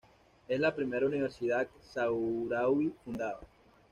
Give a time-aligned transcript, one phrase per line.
[0.47, 3.41] Es la primera universidad saharaui fundada.